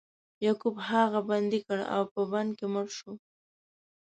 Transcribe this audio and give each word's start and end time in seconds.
یعقوب 0.45 0.75
هغه 0.89 1.19
بندي 1.29 1.59
کړ 1.67 1.79
او 1.95 2.03
په 2.13 2.21
بند 2.31 2.51
کې 2.57 2.65
مړ 2.73 2.87
شو. 2.97 3.13